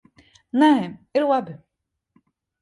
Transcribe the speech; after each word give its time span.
Nē, 0.63 0.69
ir 1.19 1.27
labi. 1.33 1.55